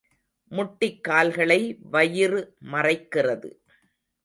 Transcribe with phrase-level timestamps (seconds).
[0.51, 1.77] முட்டிக் கால்களை
[1.91, 2.41] வயிறு
[2.71, 3.51] மறைக்கிறது.